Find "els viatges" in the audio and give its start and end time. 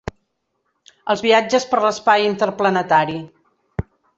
1.15-1.67